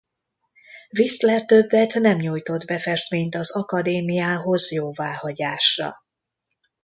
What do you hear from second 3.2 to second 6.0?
az Akadémiához jóváhagyásra.